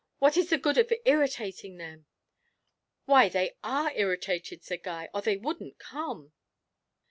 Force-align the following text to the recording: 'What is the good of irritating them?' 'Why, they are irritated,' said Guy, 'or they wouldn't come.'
'What 0.17 0.35
is 0.35 0.49
the 0.49 0.57
good 0.57 0.79
of 0.79 0.91
irritating 1.05 1.77
them?' 1.77 2.07
'Why, 3.05 3.29
they 3.29 3.55
are 3.63 3.91
irritated,' 3.93 4.63
said 4.63 4.81
Guy, 4.81 5.09
'or 5.13 5.21
they 5.21 5.37
wouldn't 5.37 5.77
come.' 5.77 6.33